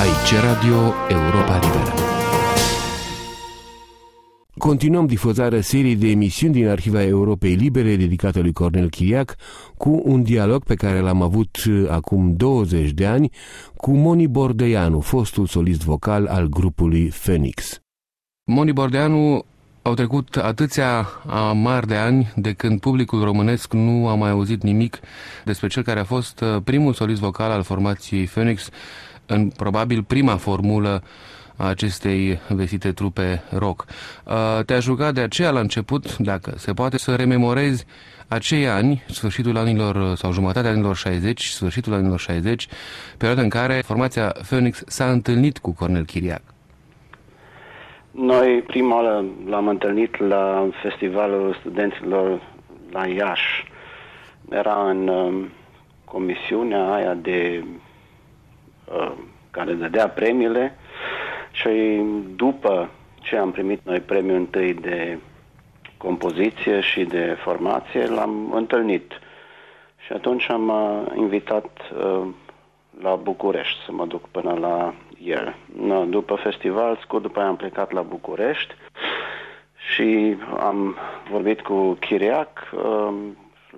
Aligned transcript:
Aici 0.00 0.34
Radio 0.42 0.92
Europa 1.08 1.58
Liberă. 1.58 1.92
Continuăm 4.58 5.06
difuzarea 5.06 5.60
seriei 5.60 5.96
de 5.96 6.08
emisiuni 6.08 6.52
din 6.52 6.68
Arhiva 6.68 7.02
Europei 7.02 7.54
Libere 7.54 7.96
dedicată 7.96 8.40
lui 8.40 8.52
Cornel 8.52 8.88
Chiriac 8.88 9.36
cu 9.76 10.02
un 10.04 10.22
dialog 10.22 10.64
pe 10.64 10.74
care 10.74 11.00
l-am 11.00 11.22
avut 11.22 11.56
uh, 11.68 11.88
acum 11.90 12.36
20 12.36 12.90
de 12.90 13.06
ani 13.06 13.30
cu 13.76 13.90
Moni 13.90 14.28
Bordeanu, 14.28 15.00
fostul 15.00 15.46
solist 15.46 15.82
vocal 15.82 16.26
al 16.26 16.46
grupului 16.46 17.08
Phoenix. 17.08 17.80
Moni 18.44 18.72
Bordeanu 18.72 19.44
au 19.82 19.94
trecut 19.94 20.36
atâția 20.36 21.08
mari 21.54 21.86
de 21.86 21.96
ani 21.96 22.32
de 22.36 22.52
când 22.52 22.80
publicul 22.80 23.24
românesc 23.24 23.72
nu 23.72 24.08
a 24.08 24.14
mai 24.14 24.30
auzit 24.30 24.62
nimic 24.62 25.00
despre 25.44 25.68
cel 25.68 25.82
care 25.82 26.00
a 26.00 26.04
fost 26.04 26.40
uh, 26.40 26.62
primul 26.64 26.92
solist 26.92 27.20
vocal 27.20 27.50
al 27.50 27.62
formației 27.62 28.26
Phoenix 28.26 28.70
în 29.30 29.48
probabil 29.48 30.02
prima 30.02 30.36
formulă 30.36 31.02
a 31.56 31.68
acestei 31.68 32.38
vestite 32.48 32.92
trupe 32.92 33.42
rock. 33.50 33.84
Uh, 34.24 34.64
te-aș 34.64 34.86
ruga 34.86 35.12
de 35.12 35.20
aceea 35.20 35.50
la 35.50 35.60
început, 35.60 36.16
dacă 36.16 36.52
se 36.56 36.72
poate, 36.72 36.98
să 36.98 37.14
rememorezi 37.14 37.86
acei 38.28 38.68
ani, 38.68 39.02
sfârșitul 39.08 39.56
anilor 39.56 40.14
sau 40.16 40.32
jumătatea 40.32 40.70
anilor 40.70 40.96
60, 40.96 41.44
sfârșitul 41.44 41.92
anilor 41.92 42.18
60, 42.18 42.66
perioada 43.16 43.42
în 43.42 43.48
care 43.48 43.82
formația 43.84 44.34
Phoenix 44.48 44.82
s-a 44.86 45.10
întâlnit 45.10 45.58
cu 45.58 45.74
Cornel 45.74 46.04
Chiriac. 46.04 46.42
Noi 48.10 48.62
prima 48.66 48.94
oară 48.94 49.24
l-am 49.46 49.68
întâlnit 49.68 50.18
la 50.28 50.68
festivalul 50.82 51.56
studenților 51.60 52.40
la 52.90 53.06
Iași. 53.06 53.64
Era 54.50 54.90
în 54.90 55.08
uh, 55.08 55.44
comisiunea 56.04 56.92
aia 56.92 57.14
de 57.14 57.64
uh, 57.64 57.68
care 59.50 59.72
dădea 59.72 60.08
premiile 60.08 60.76
și 61.50 62.02
după 62.36 62.90
ce 63.20 63.36
am 63.36 63.50
primit 63.50 63.80
noi 63.84 64.00
premiul 64.00 64.36
întâi 64.36 64.74
de 64.74 65.18
compoziție 65.96 66.80
și 66.80 67.04
de 67.04 67.36
formație, 67.42 68.06
l-am 68.06 68.52
întâlnit. 68.52 69.12
Și 70.06 70.12
atunci 70.12 70.50
am 70.50 70.68
uh, 70.68 71.16
invitat 71.16 71.66
uh, 71.96 72.26
la 73.00 73.14
București 73.14 73.84
să 73.84 73.92
mă 73.92 74.06
duc 74.06 74.28
până 74.28 74.52
la 74.60 74.94
el. 75.24 75.54
No, 75.76 76.04
după 76.04 76.34
festival, 76.34 76.98
scurt 77.02 77.22
după 77.22 77.38
aia 77.38 77.48
am 77.48 77.56
plecat 77.56 77.92
la 77.92 78.02
București 78.02 78.74
și 79.92 80.36
am 80.58 80.96
vorbit 81.30 81.60
cu 81.60 81.96
Chiriac 82.00 82.70
uh, 82.72 83.14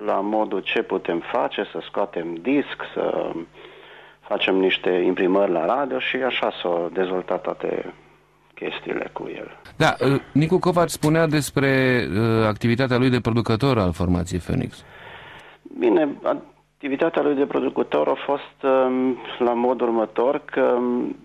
la 0.04 0.20
modul 0.20 0.60
ce 0.60 0.82
putem 0.82 1.18
face, 1.18 1.64
să 1.72 1.78
scoatem 1.82 2.34
disc, 2.34 2.76
să 2.94 3.32
facem 4.32 4.56
niște 4.56 4.90
imprimări 4.90 5.52
la 5.52 5.64
radio 5.66 5.98
și 5.98 6.16
așa 6.16 6.52
s-au 6.62 6.90
dezvoltat 6.92 7.40
toate 7.42 7.94
chestiile 8.54 9.10
cu 9.12 9.30
el. 9.36 9.48
Da, 9.76 9.94
uh, 10.00 10.20
Nicu 10.32 10.58
Covaci 10.58 10.90
spunea 10.90 11.26
despre 11.26 11.70
uh, 12.04 12.46
activitatea 12.46 12.98
lui 12.98 13.10
de 13.10 13.20
producător 13.20 13.78
al 13.78 13.92
formației 13.92 14.40
Phoenix. 14.40 14.84
Bine, 15.78 16.08
activitatea 16.22 17.22
lui 17.22 17.34
de 17.34 17.46
producător 17.46 18.08
a 18.08 18.18
fost 18.24 18.58
um, 18.62 19.16
la 19.38 19.52
mod 19.52 19.80
următor 19.80 20.42
că, 20.44 20.74
um, 20.76 21.16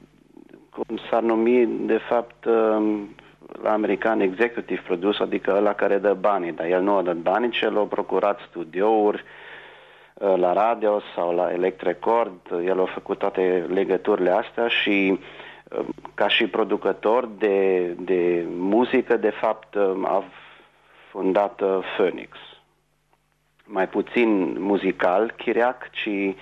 cum 0.69 0.97
s-ar 1.09 1.21
numi, 1.21 1.67
de 1.85 1.99
fapt, 2.09 2.45
um, 2.45 3.15
la 3.63 3.71
american 3.71 4.19
executive 4.19 4.81
producer, 4.85 5.21
adică 5.25 5.53
ăla 5.57 5.73
care 5.73 5.97
dă 5.97 6.13
banii, 6.19 6.51
dar 6.51 6.65
el 6.65 6.81
nu 6.81 6.95
a 6.95 7.01
dat 7.01 7.15
banii, 7.15 7.49
ci 7.49 7.61
el 7.61 7.77
a 7.77 7.81
procurat 7.81 8.39
studiouri, 8.49 9.23
uh, 9.23 9.46
la 10.19 10.53
radio 10.53 11.01
sau 11.15 11.35
la 11.35 11.51
Electrecord, 11.51 12.39
el 12.65 12.81
a 12.81 12.85
făcut 12.93 13.17
toate 13.17 13.65
legăturile 13.69 14.29
astea 14.29 14.67
și 14.67 15.19
ca 16.13 16.27
și 16.27 16.47
producător 16.47 17.29
de, 17.37 17.85
de 17.99 18.45
muzică, 18.57 19.17
de 19.17 19.29
fapt, 19.29 19.75
a 20.03 20.23
fundat 21.11 21.61
uh, 21.61 21.79
Phoenix. 21.95 22.37
Mai 23.63 23.87
puțin 23.87 24.61
muzical, 24.61 25.33
Chiriac, 25.37 25.89
ci 25.91 26.35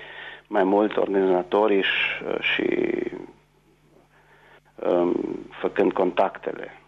mai 0.47 0.63
mult 0.63 0.97
organizatorii 0.97 1.81
și, 1.81 2.23
și 2.39 2.67
um, 4.75 5.15
făcând 5.61 5.91
contactele. 5.93 6.81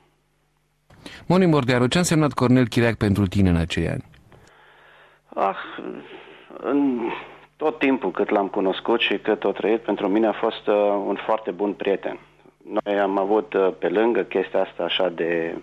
Moni 1.25 1.45
Mordearu, 1.45 1.87
ce 1.87 1.97
a 1.97 1.99
însemnat 1.99 2.33
Cornel 2.33 2.67
Chiriac 2.67 2.95
pentru 2.95 3.27
tine 3.27 3.49
în 3.49 3.55
acei 3.55 3.87
ani? 3.87 4.03
Ah, 5.35 5.57
în 6.57 6.99
tot 7.57 7.79
timpul 7.79 8.11
cât 8.11 8.29
l-am 8.29 8.47
cunoscut 8.47 8.99
și 8.99 9.17
cât 9.17 9.43
o 9.43 9.51
trăit, 9.51 9.79
pentru 9.79 10.07
mine 10.07 10.27
a 10.27 10.31
fost 10.31 10.67
uh, 10.67 10.75
un 11.05 11.15
foarte 11.15 11.51
bun 11.51 11.73
prieten. 11.73 12.19
Noi 12.83 12.99
am 12.99 13.17
avut 13.17 13.53
uh, 13.53 13.69
pe 13.79 13.89
lângă 13.89 14.21
chestia 14.21 14.61
asta 14.61 14.83
așa 14.83 15.09
de 15.09 15.55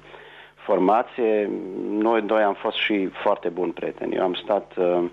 formație, 0.54 1.50
noi 1.88 2.22
doi 2.22 2.42
am 2.42 2.54
fost 2.54 2.76
și 2.76 3.06
foarte 3.06 3.48
buni 3.48 3.72
prieteni. 3.72 4.14
Eu 4.14 4.22
am 4.22 4.34
stat 4.34 4.72
uh, 4.76 5.04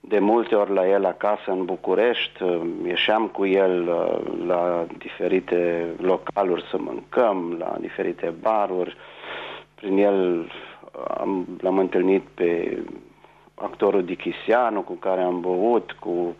de 0.00 0.18
multe 0.18 0.54
ori 0.54 0.72
la 0.72 0.88
el 0.88 1.04
acasă 1.04 1.50
în 1.50 1.64
București, 1.64 2.42
uh, 2.42 2.60
ieșeam 2.86 3.26
cu 3.26 3.46
el 3.46 3.88
uh, 3.88 4.46
la 4.46 4.86
diferite 4.98 5.86
localuri 6.00 6.64
să 6.70 6.76
mâncăm, 6.78 7.56
la 7.58 7.76
diferite 7.80 8.34
baruri. 8.40 8.96
Prin 9.74 9.98
el 9.98 10.50
am, 11.18 11.46
l-am 11.60 11.78
întâlnit 11.78 12.22
pe 12.34 12.78
actorul 13.62 14.04
Dichisianu 14.04 14.80
cu 14.80 14.92
care 14.92 15.20
am 15.20 15.40
băut, 15.40 15.92
cu 15.92 16.34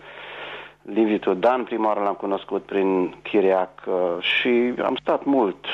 Liviu 0.83 1.35
Dan, 1.35 1.65
prima 1.65 1.87
oară 1.87 2.01
l-am 2.01 2.15
cunoscut 2.15 2.63
prin 2.63 3.15
Chiriac 3.23 3.71
uh, 3.87 3.95
și 4.21 4.75
am 4.85 4.97
stat 5.01 5.25
mult 5.25 5.65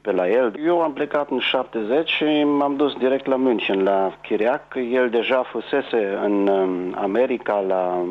pe 0.00 0.12
la 0.12 0.28
el. 0.28 0.54
Eu 0.64 0.82
am 0.82 0.92
plecat 0.92 1.30
în 1.30 1.38
70 1.38 2.08
și 2.08 2.44
m-am 2.44 2.76
dus 2.76 2.92
direct 2.92 3.26
la 3.26 3.36
München, 3.36 3.82
la 3.82 4.18
Chiriac. 4.22 4.74
El 4.90 5.10
deja 5.10 5.42
fusese 5.42 6.18
în 6.22 6.46
um, 6.46 6.94
America 6.96 7.58
la 7.60 8.04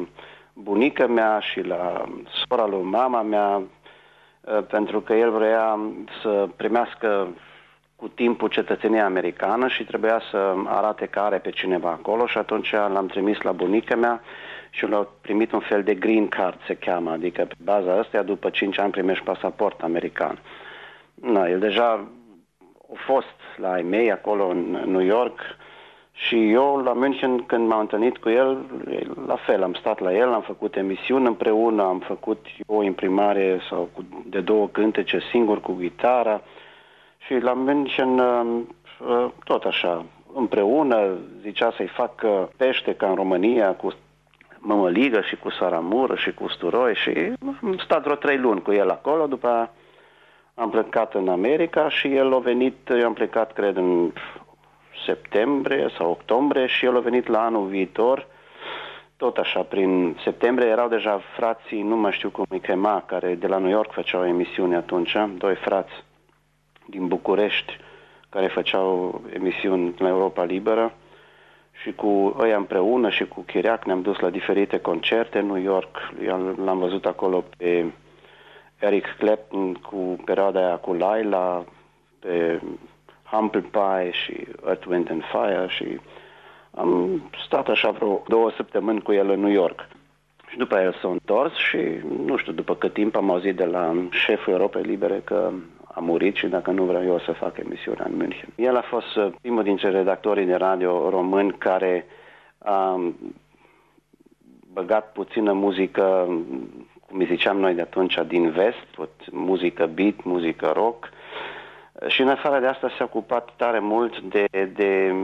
bunica 0.53 1.07
mea 1.07 1.39
și 1.39 1.61
la 1.61 2.03
sora 2.47 2.65
lui 2.65 2.81
mama 2.81 3.21
mea, 3.21 3.55
uh, 3.57 4.63
pentru 4.69 5.01
că 5.01 5.13
el 5.13 5.31
vrea 5.31 5.79
să 6.21 6.47
primească 6.55 7.27
cu 8.03 8.09
timpul 8.09 8.49
cetățenia 8.49 9.05
americană 9.05 9.67
și 9.67 9.83
trebuia 9.83 10.21
să 10.31 10.53
arate 10.65 11.05
că 11.05 11.19
are 11.19 11.37
pe 11.37 11.49
cineva 11.49 11.89
acolo 11.89 12.25
și 12.25 12.37
atunci 12.37 12.71
l-am 12.71 13.05
trimis 13.07 13.41
la 13.41 13.51
bunica 13.51 13.95
mea 13.95 14.21
și 14.69 14.87
l-au 14.87 15.11
primit 15.21 15.51
un 15.51 15.59
fel 15.59 15.83
de 15.83 15.93
green 15.93 16.27
card, 16.27 16.57
se 16.67 16.75
cheamă, 16.75 17.11
adică 17.11 17.45
pe 17.45 17.55
baza 17.63 17.93
asta, 17.93 18.21
după 18.21 18.49
5 18.49 18.79
ani 18.79 18.91
primești 18.91 19.23
pasaport 19.23 19.81
american. 19.81 20.39
Na, 21.13 21.47
el 21.47 21.59
deja 21.59 21.83
a 21.91 22.07
fost 23.05 23.37
la 23.55 23.71
ai 23.71 23.81
mei 23.81 24.11
acolo 24.11 24.47
în 24.47 24.83
New 24.85 25.05
York 25.05 25.39
și 26.11 26.51
eu 26.51 26.81
la 26.83 26.93
München 26.93 27.45
când 27.45 27.67
m-am 27.67 27.79
întâlnit 27.79 28.17
cu 28.17 28.29
el, 28.29 28.57
la 29.27 29.35
fel, 29.35 29.63
am 29.63 29.73
stat 29.73 29.99
la 29.99 30.13
el, 30.13 30.33
am 30.33 30.41
făcut 30.41 30.75
emisiuni 30.75 31.27
împreună, 31.27 31.83
am 31.83 31.99
făcut 31.99 32.45
o 32.65 32.83
imprimare 32.83 33.59
sau 33.69 33.89
cu, 33.93 34.05
de 34.25 34.39
două 34.39 34.67
cântece 34.67 35.19
singur 35.31 35.61
cu 35.61 35.77
gitara 35.79 36.41
și 37.25 37.37
la 37.37 37.53
München 37.53 38.19
uh, 38.19 39.29
tot 39.43 39.63
așa, 39.63 40.05
împreună, 40.33 41.17
zicea 41.41 41.71
să-i 41.75 41.87
fac 41.87 42.25
pește 42.57 42.95
ca 42.95 43.09
în 43.09 43.15
România 43.15 43.73
cu 43.73 43.93
mămăligă 44.57 45.21
și 45.21 45.35
cu 45.35 45.49
saramură 45.49 46.15
și 46.15 46.33
cu 46.33 46.43
usturoi 46.43 46.95
și 46.95 47.33
am 47.61 47.77
stat 47.83 48.03
vreo 48.03 48.15
trei 48.15 48.37
luni 48.37 48.61
cu 48.61 48.71
el 48.71 48.89
acolo, 48.89 49.27
după 49.27 49.69
am 50.55 50.69
plecat 50.69 51.13
în 51.13 51.27
America 51.27 51.89
și 51.89 52.15
el 52.15 52.33
a 52.33 52.39
venit, 52.39 52.89
eu 52.89 53.05
am 53.05 53.13
plecat, 53.13 53.53
cred, 53.53 53.77
în 53.77 54.11
septembrie 55.05 55.87
sau 55.97 56.09
octombrie 56.09 56.65
și 56.65 56.85
el 56.85 56.95
a 56.95 56.99
venit 56.99 57.27
la 57.27 57.45
anul 57.45 57.67
viitor, 57.67 58.27
tot 59.17 59.37
așa, 59.37 59.61
prin 59.61 60.17
septembrie. 60.23 60.69
Erau 60.69 60.87
deja 60.87 61.21
frații, 61.35 61.81
nu 61.81 61.95
mai 61.95 62.11
știu 62.11 62.29
cum 62.29 62.45
îi 62.49 62.59
chema, 62.59 63.03
care 63.05 63.35
de 63.35 63.47
la 63.47 63.57
New 63.57 63.69
York 63.69 63.91
făceau 63.91 64.25
emisiune 64.25 64.75
atunci, 64.75 65.15
doi 65.37 65.55
frați 65.55 66.03
din 66.85 67.07
București 67.07 67.77
care 68.29 68.47
făceau 68.47 69.21
emisiuni 69.33 69.93
la 69.97 70.07
Europa 70.07 70.43
Liberă 70.43 70.93
și 71.81 71.91
cu 71.91 72.35
ăia 72.39 72.57
împreună 72.57 73.09
și 73.09 73.25
cu 73.25 73.41
Chiriac 73.41 73.85
ne-am 73.85 74.01
dus 74.01 74.19
la 74.19 74.29
diferite 74.29 74.79
concerte 74.79 75.39
în 75.39 75.45
New 75.45 75.61
York. 75.61 76.13
L-am 76.65 76.79
văzut 76.79 77.05
acolo 77.05 77.43
pe 77.57 77.85
Eric 78.79 79.05
Clapton 79.17 79.73
cu 79.73 80.21
perioada 80.25 80.59
aia 80.59 80.75
cu 80.75 80.93
Laila, 80.93 81.63
pe 82.19 82.61
Humble 83.23 83.65
Pie 83.71 84.11
și 84.11 84.47
Earth, 84.65 84.85
Wind 84.87 85.09
and 85.11 85.23
Fire 85.31 85.65
și 85.67 85.99
am 86.71 87.21
stat 87.45 87.67
așa 87.67 87.91
vreo 87.91 88.23
două 88.27 88.51
săptămâni 88.51 89.01
cu 89.01 89.11
el 89.11 89.29
în 89.29 89.39
New 89.39 89.51
York. 89.51 89.87
Și 90.49 90.57
după 90.57 90.75
aia 90.75 90.85
el 90.85 90.97
s-a 91.01 91.07
întors 91.07 91.55
și 91.55 91.77
nu 92.25 92.37
știu 92.37 92.51
după 92.51 92.75
cât 92.75 92.93
timp 92.93 93.15
am 93.15 93.31
auzit 93.31 93.55
de 93.55 93.65
la 93.65 93.95
șeful 94.11 94.53
Europei 94.53 94.81
Libere 94.83 95.21
că 95.23 95.51
a 95.93 95.99
murit 95.99 96.35
și 96.35 96.47
dacă 96.47 96.71
nu 96.71 96.83
vreau 96.83 97.03
eu 97.03 97.19
să 97.19 97.31
fac 97.31 97.57
emisiunea 97.57 98.05
în 98.09 98.15
München. 98.15 98.49
El 98.55 98.75
a 98.75 98.81
fost 98.81 99.15
uh, 99.15 99.31
primul 99.41 99.63
dintre 99.63 99.89
redactorii 99.89 100.45
de 100.45 100.55
radio 100.55 101.09
român 101.09 101.55
care 101.57 102.05
a 102.57 102.99
băgat 104.73 105.11
puțină 105.11 105.53
muzică 105.53 106.25
cu 106.27 107.19
cum 107.19 107.19
îi 107.19 107.35
ziceam 107.35 107.57
noi 107.57 107.73
de 107.73 107.81
atunci, 107.81 108.17
din 108.27 108.49
vest, 108.49 108.87
muzică 109.31 109.89
beat, 109.93 110.23
muzică 110.23 110.71
rock. 110.75 111.09
Și 112.07 112.21
în 112.21 112.29
afară 112.29 112.59
de 112.59 112.65
asta 112.65 112.89
s-a 112.97 113.03
ocupat 113.03 113.49
tare 113.55 113.79
mult 113.79 114.19
de, 114.19 114.45
de 114.73 115.15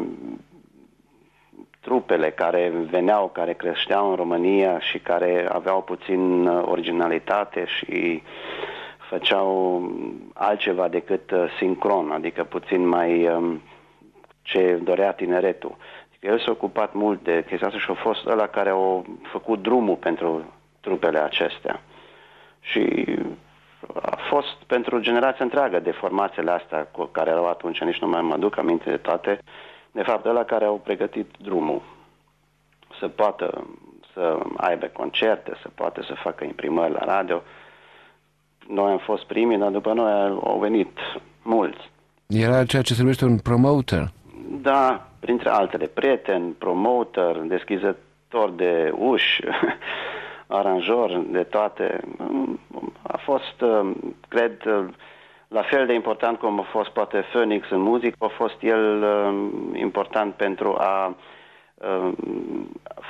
trupele 1.79 2.29
care 2.29 2.71
veneau, 2.89 3.29
care 3.33 3.53
creșteau 3.53 4.09
în 4.09 4.15
România 4.15 4.79
și 4.79 4.99
care 4.99 5.47
aveau 5.51 5.81
puțin 5.81 6.47
originalitate 6.47 7.65
și 7.65 8.23
făceau 9.09 9.81
altceva 10.33 10.87
decât 10.87 11.31
sincron, 11.57 12.11
adică 12.11 12.43
puțin 12.43 12.87
mai 12.87 13.27
um, 13.27 13.61
ce 14.41 14.79
dorea 14.83 15.11
tineretul. 15.11 15.75
Adică 16.07 16.27
el 16.27 16.39
s-a 16.39 16.51
ocupat 16.51 16.93
mult 16.93 17.23
de 17.23 17.43
chestia 17.47 17.67
asta 17.67 17.79
și 17.79 17.89
a 17.89 17.93
fost 17.93 18.25
ăla 18.25 18.47
care 18.47 18.69
a 18.69 19.01
făcut 19.31 19.61
drumul 19.61 19.95
pentru 19.95 20.43
trupele 20.79 21.19
acestea. 21.19 21.81
Și 22.61 23.05
a 24.01 24.17
fost 24.29 24.55
pentru 24.67 24.99
generația 24.99 25.45
întreagă 25.45 25.79
de 25.79 25.91
formațiile 25.91 26.51
astea 26.51 26.85
cu 26.85 27.03
care 27.03 27.29
erau 27.29 27.47
atunci, 27.47 27.81
nici 27.81 27.99
nu 27.99 28.07
mai 28.07 28.21
mă 28.21 28.33
aduc 28.33 28.57
aminte 28.57 28.89
de 28.89 28.97
toate, 28.97 29.39
de 29.91 30.03
fapt 30.03 30.25
ăla 30.25 30.43
care 30.43 30.65
au 30.65 30.77
pregătit 30.83 31.27
drumul 31.37 31.81
să 32.99 33.07
poată 33.07 33.67
să 34.13 34.37
aibă 34.57 34.85
concerte, 34.85 35.51
să 35.61 35.69
poată 35.75 36.01
să 36.01 36.13
facă 36.13 36.43
imprimări 36.43 36.93
la 36.93 37.03
radio. 37.05 37.41
Noi 38.73 38.91
am 38.91 38.97
fost 38.97 39.23
primii, 39.23 39.57
dar 39.57 39.69
după 39.69 39.93
noi 39.93 40.11
au 40.43 40.57
venit 40.59 40.97
mulți. 41.41 41.91
Era 42.27 42.65
ceea 42.65 42.81
ce 42.81 42.93
se 42.93 43.01
numește 43.01 43.25
un 43.25 43.37
promoter. 43.37 44.11
Da, 44.61 45.07
printre 45.19 45.49
altele, 45.49 45.85
prieten, 45.85 46.53
promoter, 46.57 47.37
deschizător 47.37 48.51
de 48.55 48.93
uși, 48.97 49.43
aranjor 50.47 51.23
de 51.29 51.43
toate. 51.43 51.99
A 53.01 53.17
fost, 53.17 53.61
uh, 53.61 53.91
cred, 54.27 54.65
uh, 54.65 54.85
la 55.47 55.61
fel 55.61 55.85
de 55.85 55.93
important 55.93 56.37
cum 56.37 56.59
a 56.59 56.63
fost 56.63 56.89
poate 56.89 57.25
Phoenix 57.31 57.69
în 57.69 57.81
muzică, 57.81 58.15
a 58.19 58.27
fost 58.27 58.61
el 58.61 59.03
uh, 59.03 59.79
important 59.79 60.33
pentru 60.33 60.75
a 60.77 61.15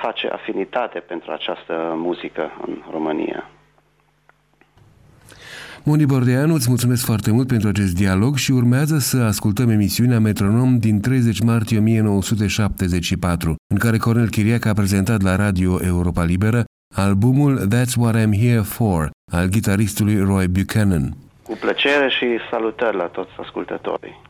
face 0.01 0.27
afinitate 0.27 0.99
pentru 0.99 1.31
această 1.31 1.93
muzică 1.95 2.51
în 2.65 2.81
România. 2.91 3.49
Moni 5.89 6.05
Bordeanu, 6.05 6.53
îți 6.53 6.69
mulțumesc 6.69 7.05
foarte 7.05 7.31
mult 7.31 7.47
pentru 7.47 7.67
acest 7.67 7.95
dialog 7.95 8.37
și 8.37 8.51
urmează 8.51 8.97
să 8.97 9.17
ascultăm 9.17 9.69
emisiunea 9.69 10.19
Metronom 10.19 10.77
din 10.77 10.99
30 10.99 11.39
martie 11.39 11.77
1974, 11.77 13.55
în 13.73 13.77
care 13.77 13.97
Cornel 13.97 14.29
Chiriac 14.29 14.65
a 14.65 14.73
prezentat 14.73 15.21
la 15.21 15.35
Radio 15.35 15.79
Europa 15.83 16.23
Liberă 16.23 16.63
albumul 16.95 17.67
That's 17.67 17.93
What 17.97 18.15
I'm 18.15 18.33
Here 18.39 18.61
For 18.61 19.09
al 19.31 19.47
gitaristului 19.47 20.23
Roy 20.23 20.47
Buchanan. 20.47 21.13
Cu 21.43 21.57
plăcere 21.59 22.09
și 22.09 22.25
salutări 22.49 22.97
la 22.97 23.05
toți 23.05 23.31
ascultătorii. 23.37 24.21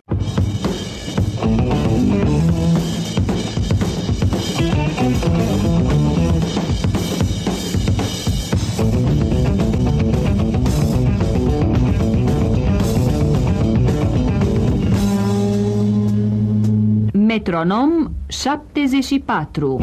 Metronom 17.50 18.12
74 18.28 19.80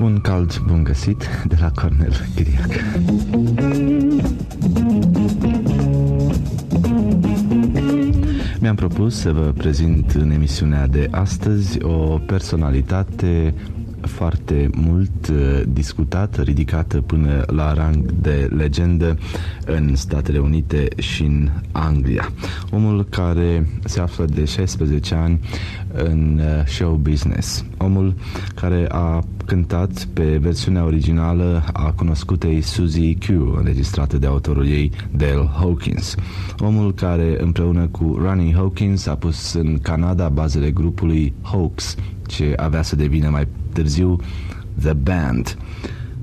Un 0.00 0.20
cald 0.20 0.62
bun 0.66 0.84
găsit 0.84 1.28
de 1.48 1.56
la 1.60 1.70
Cornel 1.70 2.12
Chiriac. 2.34 2.70
Mi-am 8.60 8.74
propus 8.74 9.20
să 9.20 9.32
vă 9.32 9.52
prezint 9.56 10.10
în 10.10 10.30
emisiunea 10.30 10.86
de 10.86 11.08
astăzi 11.10 11.82
o 11.82 12.18
personalitate 12.26 13.54
foarte 14.16 14.70
mult 14.74 15.28
uh, 15.28 15.62
discutată, 15.68 16.42
ridicată 16.42 17.00
până 17.00 17.44
la 17.46 17.72
rang 17.72 18.12
de 18.12 18.48
legendă 18.56 19.18
în 19.66 19.96
Statele 19.96 20.38
Unite 20.38 20.88
și 20.98 21.22
în 21.22 21.50
Anglia. 21.72 22.32
Omul 22.70 23.04
care 23.04 23.66
se 23.84 24.00
află 24.00 24.24
de 24.24 24.44
16 24.44 25.14
ani 25.14 25.40
în 25.92 26.40
uh, 26.42 26.66
show 26.66 26.94
business. 26.94 27.64
Omul 27.76 28.14
care 28.54 28.86
a 28.88 29.22
cântat 29.46 30.04
pe 30.12 30.36
versiunea 30.40 30.84
originală 30.84 31.64
a 31.72 31.92
cunoscutei 31.92 32.60
Suzy 32.60 33.14
Q, 33.14 33.28
înregistrată 33.56 34.18
de 34.18 34.26
autorul 34.26 34.66
ei, 34.66 34.90
Dale 35.16 35.48
Hawkins. 35.58 36.14
Omul 36.58 36.94
care 36.94 37.36
împreună 37.42 37.86
cu 37.86 38.18
Ronnie 38.22 38.54
Hawkins 38.54 39.06
a 39.06 39.14
pus 39.14 39.52
în 39.52 39.78
Canada 39.82 40.28
bazele 40.28 40.70
grupului 40.70 41.34
Hoax, 41.42 41.96
ce 42.26 42.52
avea 42.56 42.82
să 42.82 42.96
devină 42.96 43.28
mai 43.28 43.46
târziu 43.76 44.16
The 44.80 44.92
Band. 44.92 45.56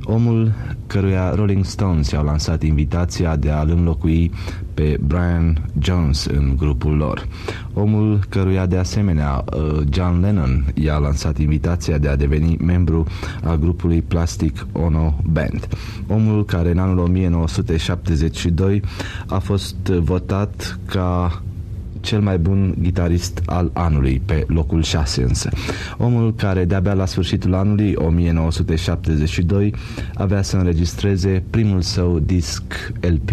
Omul 0.04 0.52
căruia 0.88 1.36
Rolling 1.36 1.66
Stones 1.66 2.12
i-au 2.12 2.24
lansat 2.24 2.64
invitația 2.64 3.36
de 3.36 3.50
a-l 3.50 3.70
înlocui 3.70 4.32
pe 4.74 4.98
Brian 5.06 5.70
Jones 5.80 6.26
în 6.26 6.54
grupul 6.58 6.96
lor. 6.96 7.28
Omul 7.74 8.20
căruia 8.30 8.66
de 8.66 8.78
asemenea 8.78 9.44
uh, 9.54 9.82
John 9.90 10.20
Lennon 10.22 10.66
i-a 10.74 10.98
lansat 10.98 11.38
invitația 11.38 11.98
de 11.98 12.08
a 12.08 12.16
deveni 12.16 12.58
membru 12.62 13.06
al 13.44 13.58
grupului 13.58 14.02
Plastic 14.02 14.68
Ono 14.72 15.16
Band. 15.24 15.68
Omul 16.08 16.46
care 16.46 16.72
în 16.72 16.78
anul 16.78 16.98
1972 16.98 18.82
a 19.28 19.40
fost 19.40 19.76
votat 19.86 20.80
ca 20.86 21.42
cel 22.04 22.22
mai 22.22 22.38
bun 22.38 22.76
gitarist 22.82 23.42
al 23.46 23.70
anului, 23.74 24.22
pe 24.26 24.44
locul 24.48 24.84
6 24.84 25.24
însă. 25.24 25.50
Omul 25.98 26.34
care 26.34 26.66
de-abia 26.66 26.94
la 26.94 27.06
sfârșitul 27.06 27.54
anului 27.54 27.96
1972 27.96 29.74
avea 30.14 30.42
să 30.42 30.58
înregistreze 30.58 31.44
primul 31.50 31.82
său 31.82 32.20
disc 32.20 32.64
LP 33.00 33.30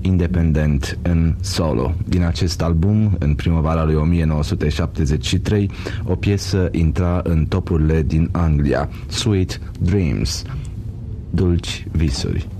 independent 0.00 0.98
în 1.02 1.34
solo. 1.40 1.94
Din 2.08 2.22
acest 2.22 2.62
album, 2.62 3.16
în 3.18 3.34
primăvara 3.34 3.84
lui 3.84 3.94
1973, 3.94 5.70
o 6.04 6.14
piesă 6.14 6.68
intra 6.72 7.20
în 7.24 7.46
topurile 7.46 8.02
din 8.02 8.28
Anglia, 8.32 8.88
Sweet 9.06 9.60
Dreams, 9.80 10.44
Dulci 11.30 11.86
Visuri. 11.92 12.55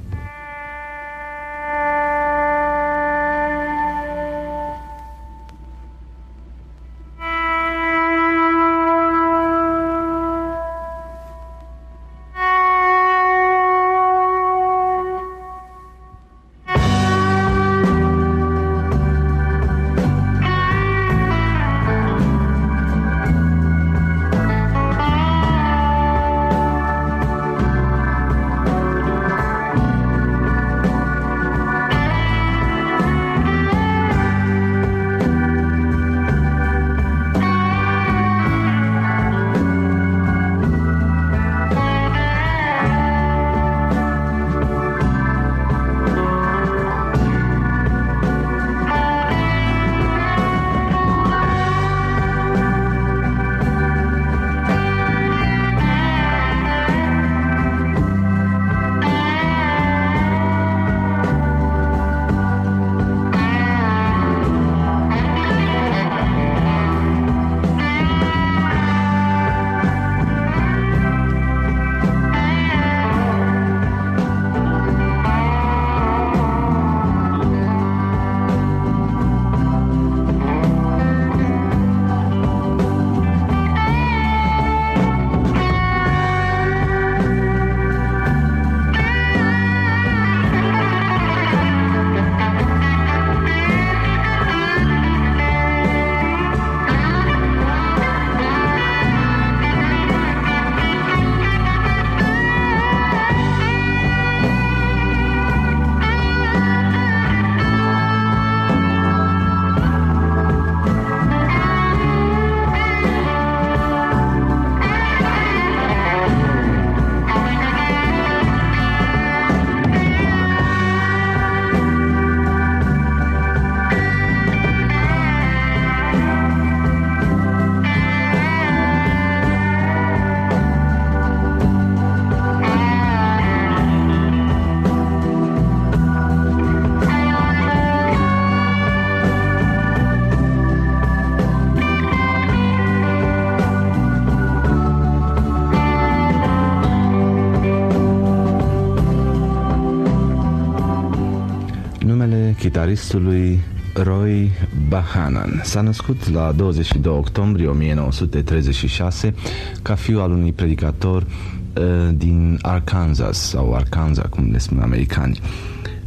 Roy 154.02 154.50
Bahanan. 154.88 155.60
S-a 155.64 155.80
născut 155.80 156.28
la 156.28 156.52
22 156.52 157.12
octombrie 157.12 157.66
1936 157.66 159.34
ca 159.82 159.94
fiu 159.94 160.20
al 160.20 160.30
unui 160.30 160.52
predicator 160.52 161.22
uh, 161.22 161.84
din 162.14 162.58
Arkansas 162.62 163.38
sau 163.38 163.74
Arkansas, 163.74 164.26
cum 164.30 164.50
le 164.50 164.58
spun 164.58 164.78
americani. 164.78 165.40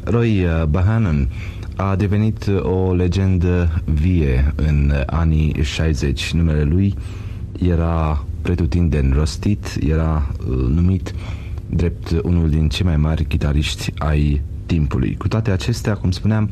Roy 0.03 0.43
uh, 0.43 0.63
Bahanan 0.63 1.27
a 1.75 1.95
devenit 1.95 2.47
o 2.61 2.93
legendă 2.93 3.81
vie 3.85 4.53
în 4.55 4.93
anii 5.05 5.63
60. 5.63 6.33
Numele 6.33 6.63
lui 6.63 6.95
era 7.59 8.25
pretutindeni 8.41 9.13
rostit, 9.13 9.77
era 9.87 10.31
uh, 10.39 10.55
numit 10.55 11.13
drept 11.69 12.09
unul 12.23 12.49
din 12.49 12.69
cei 12.69 12.85
mai 12.85 12.97
mari 12.97 13.25
chitariști 13.25 13.91
ai 13.97 14.41
timpului. 14.65 15.15
Cu 15.17 15.27
toate 15.27 15.51
acestea, 15.51 15.93
cum 15.93 16.11
spuneam, 16.11 16.49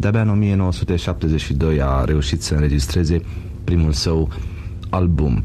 de-abia 0.00 0.20
în 0.20 0.28
1972 0.28 1.82
a 1.82 2.04
reușit 2.04 2.42
să 2.42 2.54
înregistreze 2.54 3.20
primul 3.64 3.92
său 3.92 4.28
album. 4.90 5.42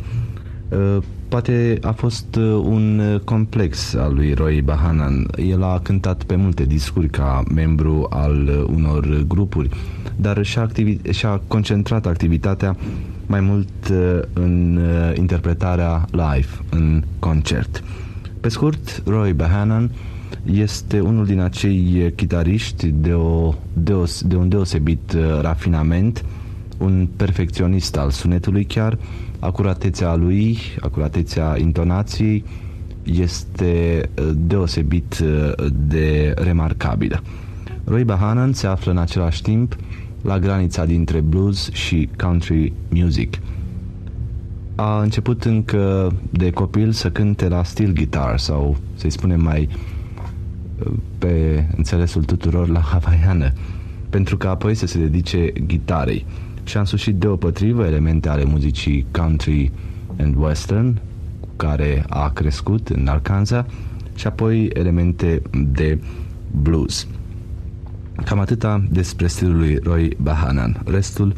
Uh, 0.70 0.98
poate 1.28 1.78
a 1.82 1.92
fost 1.92 2.36
uh, 2.36 2.44
un 2.44 3.02
complex 3.24 3.94
al 3.94 4.14
lui 4.14 4.34
Roy 4.34 4.62
Bahanan. 4.62 5.28
El 5.38 5.64
a 5.64 5.80
cântat 5.84 6.24
pe 6.24 6.36
multe 6.36 6.64
discuri 6.64 7.08
ca 7.10 7.44
membru 7.54 8.08
al 8.10 8.66
unor 8.74 9.24
grupuri, 9.28 9.70
dar 10.16 10.44
și-a, 10.44 10.62
activi- 10.68 11.10
și-a 11.10 11.42
concentrat 11.48 12.06
activitatea 12.06 12.76
mai 13.26 13.40
mult 13.40 13.90
uh, 13.92 14.20
în 14.34 14.80
interpretarea 15.16 16.06
live, 16.12 16.50
în 16.70 17.04
concert. 17.20 17.84
Pe 18.42 18.50
scurt, 18.50 19.04
Roy 19.06 19.34
Bahanan 19.34 19.92
este 20.52 21.00
unul 21.00 21.26
din 21.26 21.40
acei 21.40 22.14
chitariști 22.16 22.88
de, 22.88 23.14
o, 23.14 23.54
deos, 23.74 24.22
de 24.24 24.36
un 24.36 24.50
deosebit 24.50 25.14
uh, 25.14 25.40
rafinament, 25.42 26.26
un 26.78 27.08
perfecționist 27.16 27.98
al 27.98 28.10
sunetului 28.10 28.64
chiar, 28.64 28.98
acuratețea 29.40 30.16
lui, 30.16 30.58
acuratețea 30.80 31.58
intonației 31.58 32.44
este 33.04 34.02
uh, 34.18 34.30
deosebit 34.36 35.20
uh, 35.24 35.66
de 35.88 36.34
remarcabilă. 36.38 37.22
Roy 37.84 38.04
Bahanan 38.04 38.54
se 38.54 38.68
află 38.68 38.92
în 38.92 38.98
același 38.98 39.42
timp 39.42 39.76
la 40.22 40.40
granița 40.40 40.86
dintre 40.86 41.20
blues 41.20 41.72
și 41.72 42.10
country 42.18 42.74
music. 42.90 43.38
A 44.76 45.02
început 45.02 45.44
încă 45.44 46.14
de 46.30 46.50
copil 46.50 46.92
să 46.92 47.10
cânte 47.10 47.48
la 47.48 47.64
steel 47.64 47.94
guitar 47.94 48.40
sau, 48.40 48.78
să-i 48.96 49.10
spunem 49.10 49.42
mai 49.42 49.70
pe 51.18 51.66
înțelesul 51.76 52.24
tuturor 52.24 52.68
la 52.68 52.80
havaiană, 52.80 53.52
pentru 54.10 54.38
că 54.38 54.48
apoi 54.48 54.76
să 54.76 54.86
se 54.86 55.00
dedice 55.00 55.54
gitarei 55.66 56.26
și 56.64 56.78
a 56.78 56.80
însușit 56.80 57.16
deopătrivă 57.16 57.86
elemente 57.86 58.30
ale 58.30 58.44
muzicii 58.44 59.06
country 59.12 59.72
and 60.20 60.36
western, 60.38 61.00
cu 61.40 61.48
care 61.56 62.06
a 62.10 62.30
crescut 62.30 62.90
în 62.90 63.08
Arkansas, 63.08 63.66
și 64.16 64.28
apoi 64.28 64.66
elemente 64.66 65.42
de 65.72 66.00
blues. 66.62 67.08
Cam 68.26 68.40
atâta 68.40 68.88
despre 68.92 69.28
stilul 69.28 69.58
lui 69.58 69.80
Roy 69.84 70.18
Bahanan. 70.22 70.82
Restul 70.86 71.36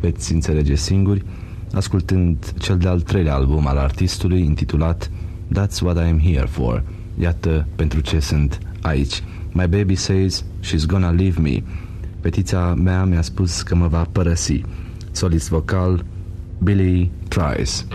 veți 0.00 0.32
înțelege 0.32 0.74
singuri 0.74 1.24
ascultând 1.72 2.52
cel 2.58 2.78
de-al 2.78 3.00
treilea 3.00 3.34
album 3.34 3.66
al 3.66 3.76
artistului 3.76 4.44
intitulat 4.44 5.10
That's 5.58 5.80
What 5.82 5.98
I'm 5.98 6.20
Here 6.20 6.46
For– 6.46 6.82
Iată 7.18 7.66
pentru 7.76 8.00
ce 8.00 8.18
sunt 8.18 8.58
aici. 8.82 9.22
My 9.52 9.66
baby 9.66 9.94
says 9.94 10.44
she's 10.62 10.86
gonna 10.86 11.10
leave 11.10 11.40
me. 11.40 11.62
Petița 12.20 12.74
mea 12.74 13.04
mi-a 13.04 13.22
spus 13.22 13.62
că 13.62 13.74
mă 13.74 13.86
va 13.86 14.06
părăsi. 14.12 14.60
Solist 15.10 15.48
vocal 15.48 16.04
Billy 16.58 17.10
Tries. 17.28 17.86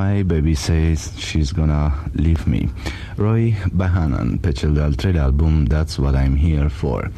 My 0.00 0.22
baby 0.22 0.54
says 0.54 1.12
she's 1.18 1.52
gonna 1.52 1.92
leave 2.12 2.46
me. 2.46 2.68
Roy 3.16 3.54
Bahanan, 3.72 4.38
pe 4.40 4.52
cel 4.52 4.72
de-al 4.72 4.94
treilea 4.94 5.22
album 5.22 5.66
That's 5.66 5.98
What 5.98 6.14
I'm 6.14 6.36
Here 6.38 6.68
For. 6.68 7.10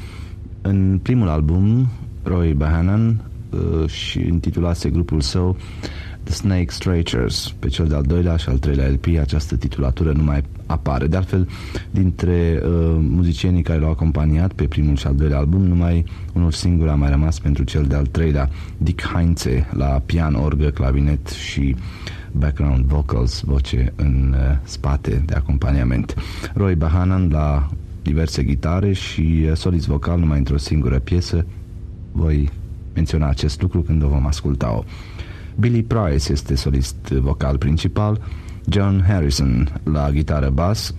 În 0.62 1.00
primul 1.02 1.28
album, 1.28 1.88
Roy 2.22 2.52
Bahanan 2.52 3.20
uh, 3.50 3.88
și 3.88 4.26
intitulase 4.26 4.90
grupul 4.90 5.20
său 5.20 5.56
The 6.22 6.32
Snake 6.32 6.66
Strachers. 6.68 7.54
Pe 7.58 7.68
cel 7.68 7.86
de-al 7.86 8.02
doilea 8.02 8.36
și 8.36 8.48
al 8.48 8.58
treilea 8.58 8.88
LP 8.88 9.06
această 9.20 9.56
titulatură 9.56 10.12
nu 10.12 10.22
mai 10.22 10.42
apare. 10.66 11.06
De 11.06 11.16
altfel, 11.16 11.48
dintre 11.90 12.60
uh, 12.64 12.70
muzicienii 12.98 13.62
care 13.62 13.78
l-au 13.78 13.90
acompaniat 13.90 14.52
pe 14.52 14.64
primul 14.64 14.96
și 14.96 15.06
al 15.06 15.14
doilea 15.14 15.38
album, 15.38 15.62
numai 15.62 16.04
unul 16.32 16.50
singur 16.50 16.88
a 16.88 16.94
mai 16.94 17.10
rămas 17.10 17.38
pentru 17.38 17.64
cel 17.64 17.84
de-al 17.84 18.06
treilea, 18.06 18.48
Dick 18.78 19.02
Heinze, 19.02 19.68
la 19.72 20.02
pian, 20.06 20.34
orgă, 20.34 20.68
clavinet 20.68 21.28
și 21.28 21.76
background 22.38 22.84
vocals, 22.84 23.40
voce 23.40 23.92
în 23.96 24.34
uh, 24.38 24.56
spate 24.62 25.22
de 25.26 25.34
acompaniament. 25.34 26.14
Roy 26.54 26.74
Bahanan 26.74 27.28
la 27.30 27.68
diverse 28.02 28.44
gitare 28.44 28.92
și 28.92 29.46
uh, 29.46 29.56
solist 29.56 29.86
vocal 29.86 30.18
numai 30.18 30.38
într-o 30.38 30.56
singură 30.56 30.98
piesă. 30.98 31.46
Voi 32.12 32.50
menționa 32.94 33.28
acest 33.28 33.60
lucru 33.60 33.80
când 33.80 34.02
o 34.02 34.08
vom 34.08 34.26
asculta-o. 34.26 34.84
Billy 35.58 35.82
Price 35.82 36.32
este 36.32 36.54
solist 36.54 37.08
vocal 37.08 37.58
principal, 37.58 38.20
John 38.68 39.04
Harrison 39.06 39.80
la 39.82 40.10
gitară 40.10 40.50
bas, 40.50 40.94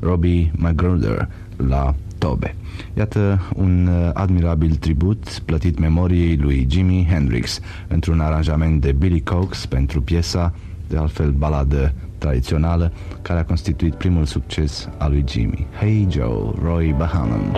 Robbie 0.00 0.52
McGruder 0.56 1.28
la 1.56 1.94
tobe. 2.18 2.54
Iată 2.94 3.40
un 3.54 3.86
uh, 3.86 4.10
admirabil 4.12 4.74
tribut 4.74 5.42
plătit 5.44 5.78
memoriei 5.78 6.36
lui 6.36 6.66
Jimi 6.70 7.06
Hendrix 7.10 7.60
într-un 7.88 8.20
aranjament 8.20 8.80
de 8.80 8.92
Billy 8.92 9.22
Cox 9.22 9.66
pentru 9.66 10.02
piesa, 10.02 10.54
de 10.88 10.96
altfel 10.96 11.30
baladă 11.30 11.92
tradițională, 12.18 12.92
care 13.22 13.38
a 13.38 13.44
constituit 13.44 13.94
primul 13.94 14.24
succes 14.24 14.88
al 14.98 15.10
lui 15.10 15.24
Jimmy. 15.28 15.66
Hey 15.78 16.06
Joe, 16.10 16.52
Roy 16.62 16.94
Bahanan. 16.98 17.56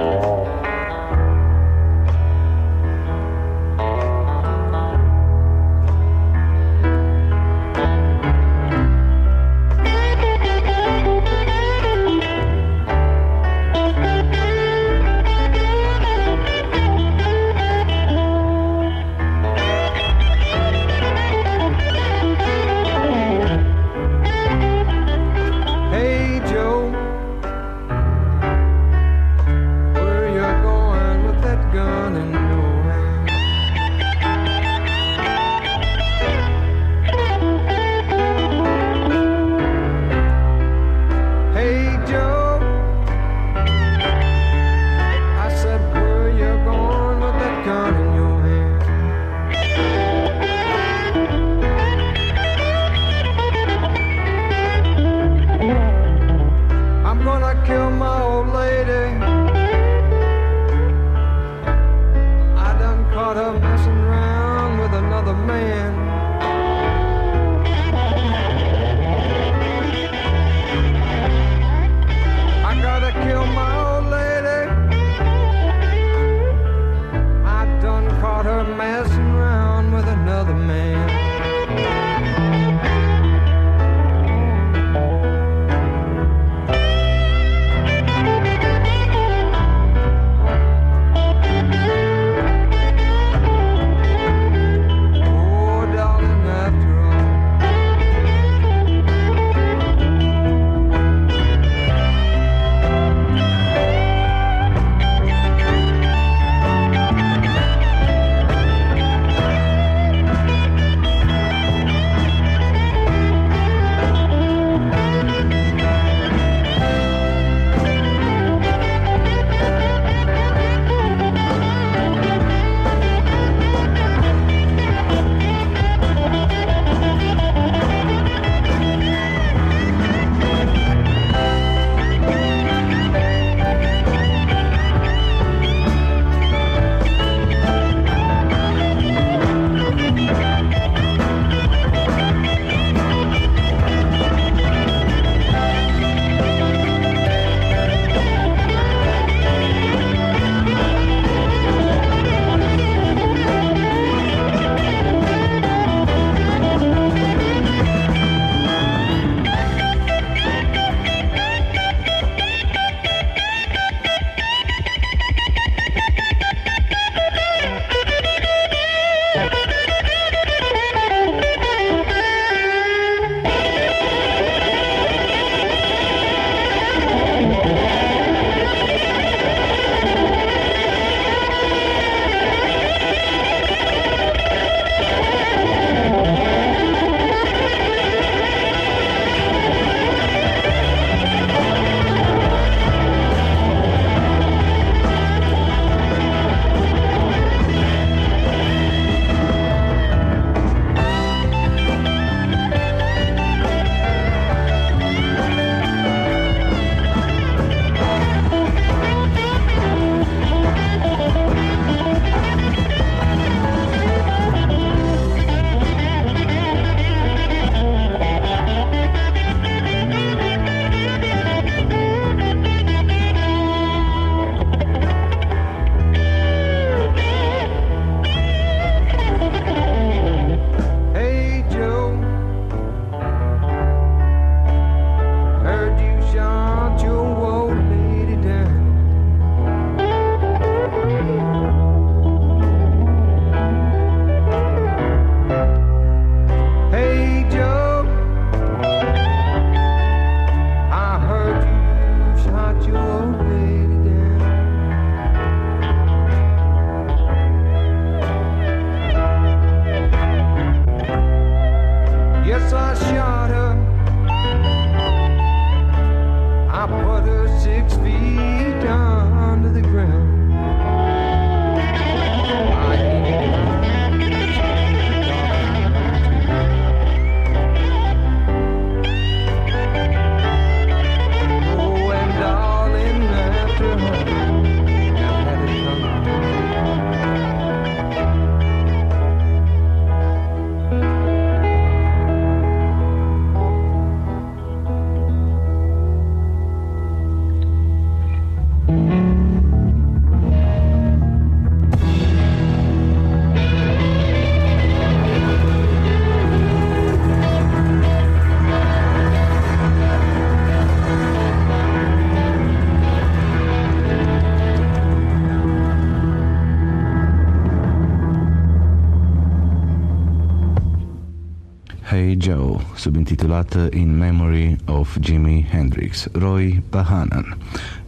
Hey 322.21 322.37
Joe, 322.41 322.77
subintitulată 322.97 323.89
In 323.93 324.17
Memory 324.17 324.77
of 324.85 325.17
Jimi 325.21 325.69
Hendrix, 325.73 326.27
Roy 326.33 326.83
Bahanan. 326.91 327.57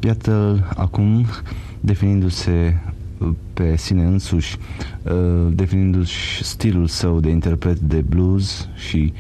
Iată 0.01 0.67
acum 0.77 1.27
definindu-se 1.81 2.77
pe 3.55 3.77
sine 3.77 4.05
însuși, 4.05 4.57
uh, 5.03 5.13
definindu-și 5.55 6.45
stilul 6.45 6.87
său 6.87 7.21
de 7.21 7.31
interpret 7.31 7.79
de 7.79 8.01
blues 8.09 8.69
și 8.75 9.13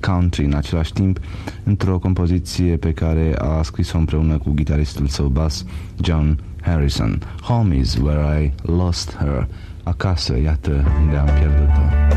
country 0.00 0.44
în 0.44 0.54
același 0.54 0.92
timp, 0.92 1.18
într-o 1.62 1.98
compoziție 1.98 2.76
pe 2.76 2.92
care 2.92 3.34
a 3.38 3.62
scris-o 3.62 3.98
împreună 3.98 4.38
cu 4.38 4.52
gitaristul 4.54 5.06
său 5.06 5.26
bas, 5.26 5.64
John 6.02 6.38
Harrison. 6.60 7.22
Home 7.42 7.76
is 7.76 7.94
where 7.94 8.42
I 8.42 8.52
lost 8.62 9.16
her. 9.16 9.48
Acasă, 9.82 10.38
iată 10.42 10.84
unde 11.00 11.16
am 11.16 11.28
pierdut-o. 11.38 12.09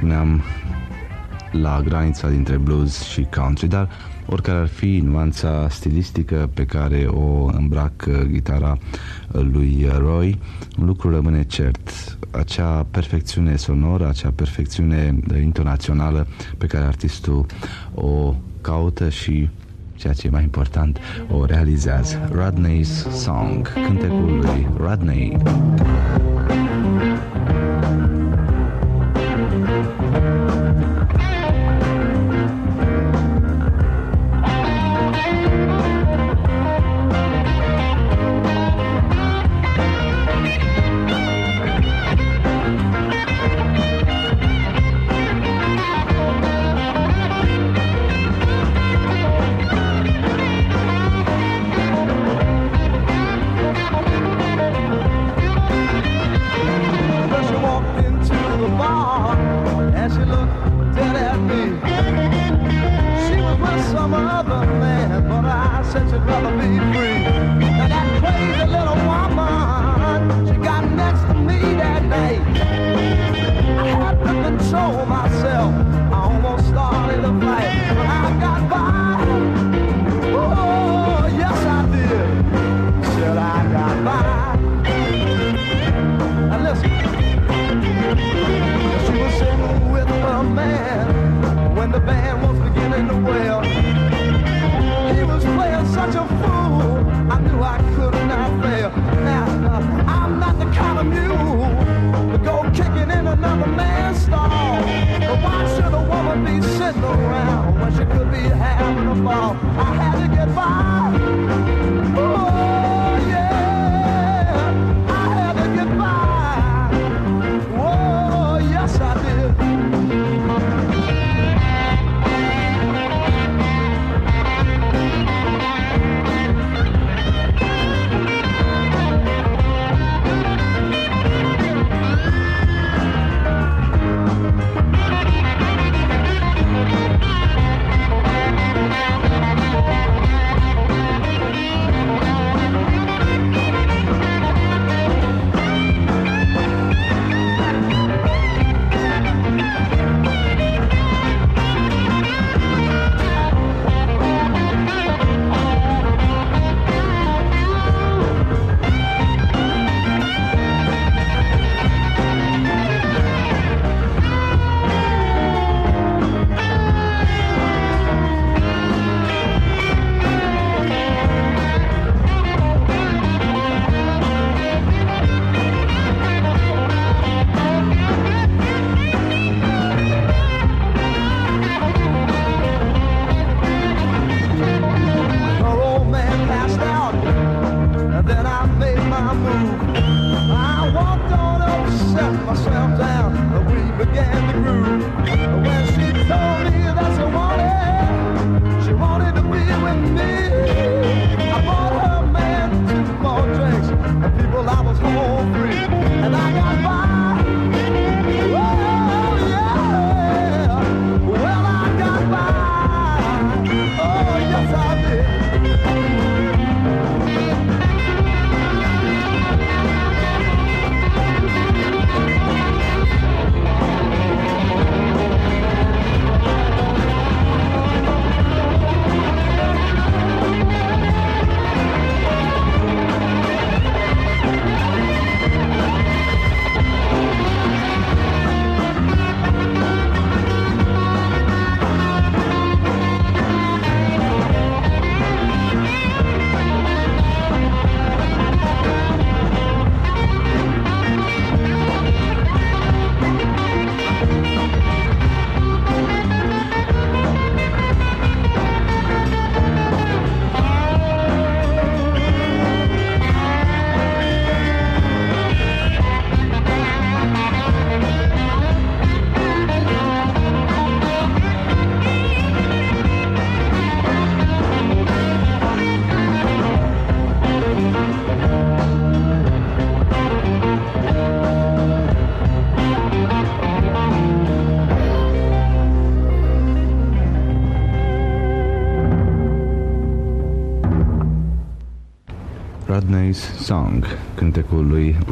Spuneam 0.00 0.42
la 1.50 1.80
granița 1.84 2.28
dintre 2.28 2.56
blues 2.56 3.02
și 3.02 3.26
country, 3.36 3.68
dar 3.68 3.88
oricare 4.26 4.58
ar 4.58 4.66
fi 4.66 5.00
nuanța 5.04 5.68
stilistică 5.70 6.50
pe 6.54 6.64
care 6.64 7.06
o 7.06 7.44
îmbracă 7.44 8.28
gitara 8.32 8.78
lui 9.32 9.88
Roy, 9.98 10.38
un 10.78 10.86
lucru 10.86 11.10
rămâne 11.10 11.42
cert. 11.42 12.18
Acea 12.30 12.86
perfecțiune 12.90 13.56
sonoră, 13.56 14.08
acea 14.08 14.32
perfecțiune 14.34 15.14
intonațională 15.40 16.26
pe 16.58 16.66
care 16.66 16.84
artistul 16.84 17.46
o 17.94 18.34
caută 18.60 19.08
și 19.08 19.48
ceea 19.94 20.12
ce 20.12 20.26
e 20.26 20.30
mai 20.30 20.42
important, 20.42 20.98
o 21.30 21.44
realizează. 21.44 22.30
Rodney's 22.32 23.10
Song, 23.12 23.72
cântecul 23.72 24.38
lui 24.38 24.68
Rodney. 24.76 25.36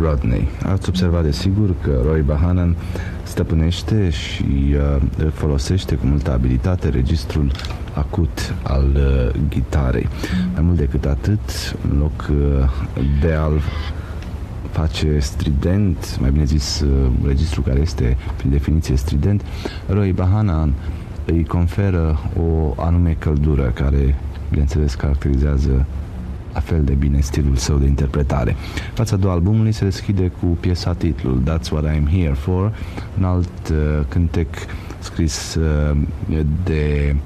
Rodney. 0.08 0.48
Ați 0.64 0.88
observat 0.88 1.22
de 1.22 1.32
sigur 1.32 1.74
că 1.82 2.00
Roy 2.04 2.20
Bahanan 2.20 2.76
stăpânește 3.22 4.10
și 4.10 4.74
uh, 4.74 5.02
folosește 5.32 5.94
cu 5.94 6.06
multă 6.06 6.32
abilitate 6.32 6.88
registrul 6.88 7.50
acut 7.94 8.54
al 8.62 8.84
uh, 8.96 9.40
gitarei. 9.48 10.08
Mai 10.54 10.62
mult 10.62 10.76
decât 10.76 11.04
atât, 11.04 11.40
în 11.90 11.98
loc 11.98 12.30
uh, 12.30 12.70
de 13.20 13.32
a 13.32 13.48
face 14.70 15.18
strident, 15.18 16.18
mai 16.20 16.30
bine 16.30 16.44
zis, 16.44 16.80
uh, 16.80 17.10
registrul 17.26 17.64
care 17.64 17.80
este 17.80 18.16
prin 18.36 18.50
definiție 18.50 18.96
strident, 18.96 19.42
Roy 19.88 20.12
Bahanan 20.12 20.72
îi 21.24 21.44
conferă 21.44 22.18
o 22.40 22.82
anume 22.82 23.16
căldură 23.18 23.70
care, 23.74 24.14
bineînțeles, 24.50 24.94
caracterizează 24.94 25.86
la 26.58 26.64
fel 26.64 26.84
de 26.84 26.92
bine 26.92 27.20
stilul 27.20 27.56
său 27.56 27.78
de 27.78 27.86
interpretare. 27.86 28.56
Fața 28.94 29.14
a 29.14 29.18
doua 29.18 29.32
albumului 29.32 29.72
se 29.72 29.84
deschide 29.84 30.32
cu 30.40 30.46
piesa 30.46 30.92
titlul 30.94 31.42
That's 31.42 31.70
What 31.70 31.84
I'm 31.84 32.08
Here 32.10 32.32
For, 32.32 32.72
un 33.18 33.24
alt 33.24 33.68
uh, 33.70 33.76
cântec 34.08 34.48
scris 34.98 35.54
uh, 35.54 35.96
de 36.64 37.16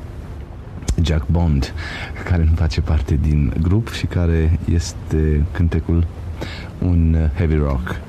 Jack 1.03 1.27
Bond, 1.31 1.73
care 2.29 2.45
nu 2.45 2.55
face 2.55 2.81
parte 2.81 3.19
din 3.23 3.53
grup 3.61 3.93
și 3.93 4.07
care 4.07 4.59
este 4.73 5.45
cântecul 5.53 6.07
un 6.79 7.17
heavy 7.35 7.57
rock. 7.57 8.01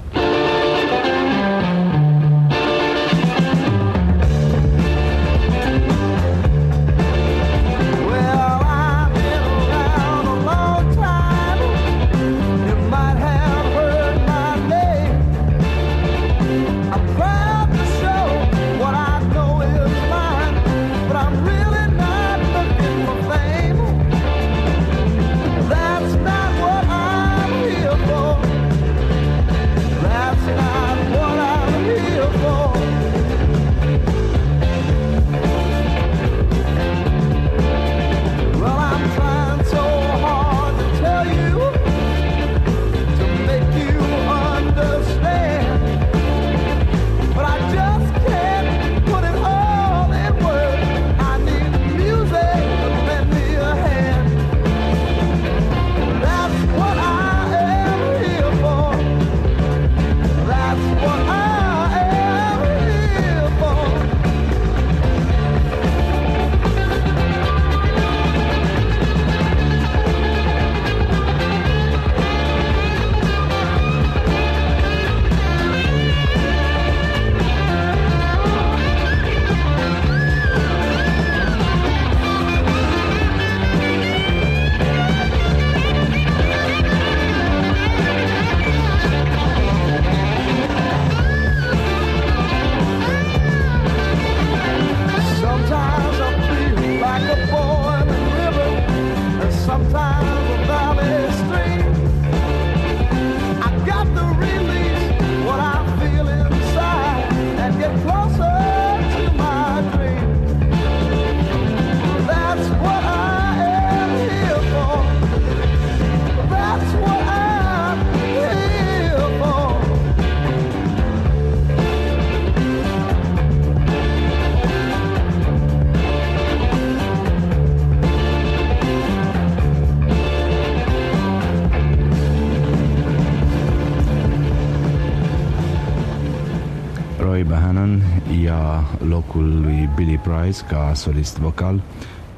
Price 140.24 140.62
ca 140.68 140.92
solist 140.94 141.38
vocal 141.38 141.82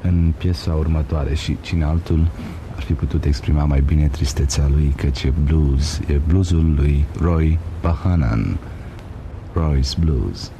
în 0.02 0.32
piesa 0.38 0.72
următoare 0.72 1.34
și 1.34 1.56
cine 1.60 1.84
altul 1.84 2.26
ar 2.76 2.82
fi 2.82 2.92
putut 2.92 3.24
exprima 3.24 3.64
mai 3.64 3.80
bine 3.80 4.08
tristețea 4.08 4.68
lui 4.68 4.94
căci 4.96 5.22
e 5.22 5.32
blues, 5.44 6.00
e 6.08 6.20
bluesul 6.26 6.74
lui 6.74 7.04
Roy 7.20 7.58
Bahanan, 7.80 8.58
Roy's 9.54 9.98
Blues. 9.98 10.50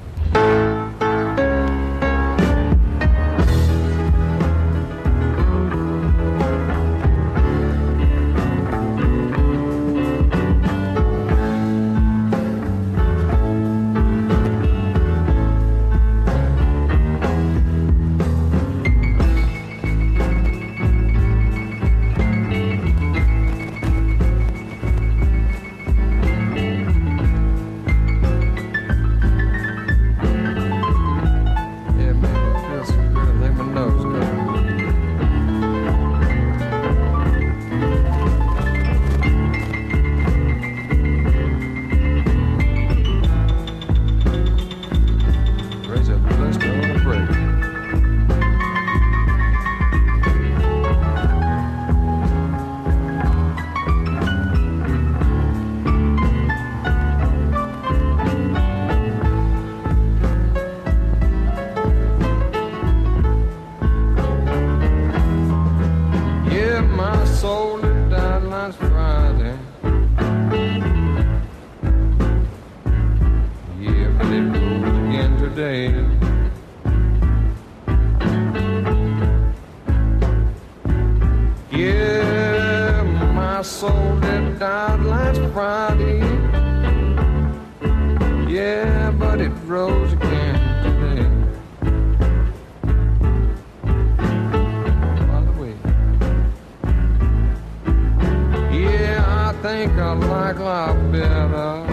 think 99.63 99.93
I 99.93 100.13
like 100.13 100.59
life 100.59 101.13
better. 101.13 101.87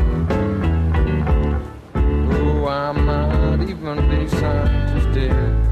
Oh, 1.95 2.68
I 2.68 2.91
might 2.91 3.70
even 3.70 4.09
be 4.09 4.28
scientist 4.28 5.14
dead. 5.14 5.62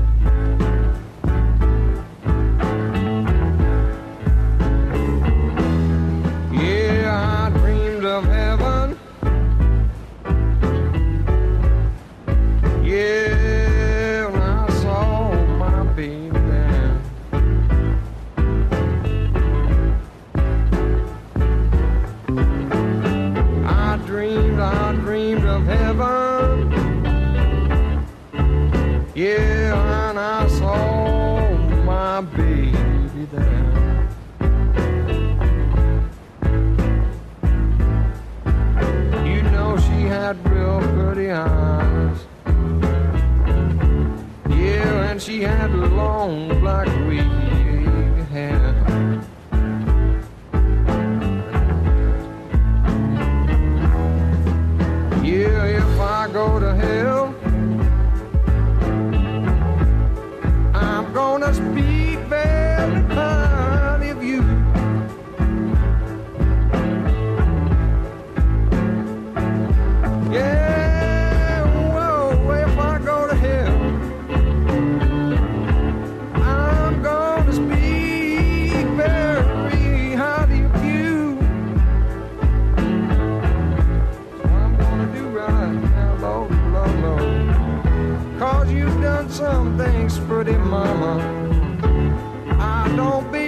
songs 46.21 46.61
like 46.61 47.00
some 89.51 89.77
things 89.77 90.17
pretty, 90.19 90.53
mama. 90.53 91.13
I 92.57 92.93
don't 92.95 93.29
be 93.33 93.40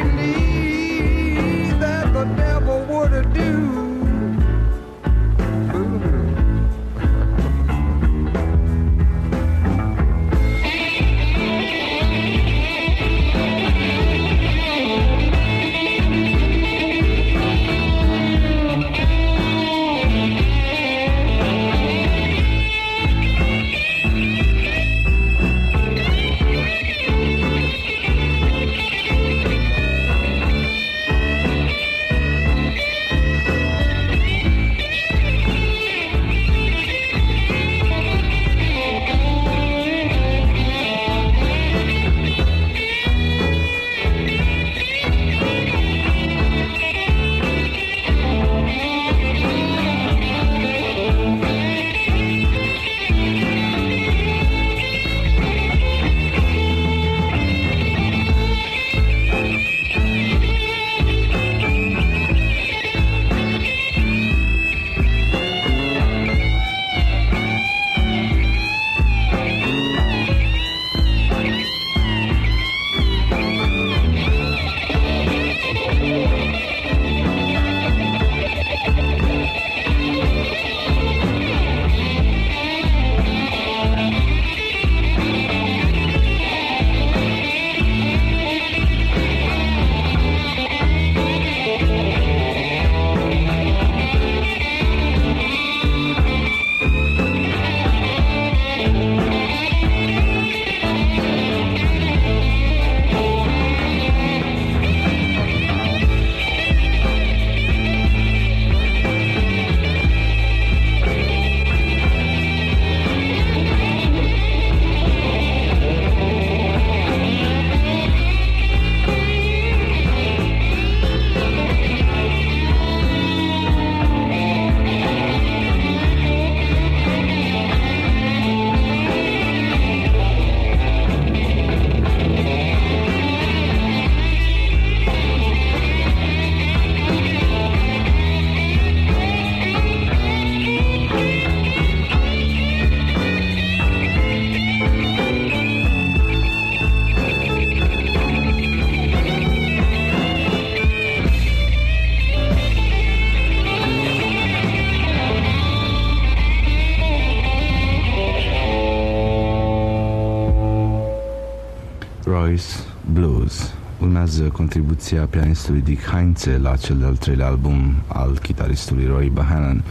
marchează 164.23 164.49
contribuția 164.49 165.25
pianistului 165.25 165.81
Dick 165.81 166.09
Heinze 166.09 166.57
la 166.57 166.75
cel 166.75 166.97
de-al 166.97 167.15
treilea 167.15 167.47
album 167.47 167.93
al 168.07 168.39
chitaristului 168.39 169.05
Roy 169.05 169.29
Bahanan, 169.33 169.83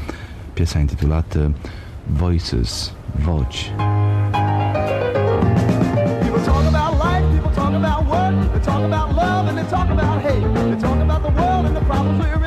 piesa 0.53 0.79
intitulată 0.79 1.55
Voices, 2.07 2.93
Voci. 3.25 3.73
Talk 8.65 8.85
about 8.85 9.09
love 9.23 9.49
and 9.49 9.59
they 9.59 9.65
talk 9.65 9.89
about 9.91 10.23
hate. 10.23 10.47
They 10.71 10.81
talk 10.87 10.99
about 11.09 11.23
the 11.27 11.33
world 11.41 11.65
and 11.67 11.75
the 11.77 11.85
problems 11.91 12.25
we 12.25 12.42